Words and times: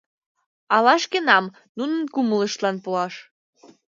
Ала 0.75 0.95
шкенам 1.03 1.45
нунын 1.77 2.03
кумылыштлан 2.13 2.75
пуаш? 2.83 3.13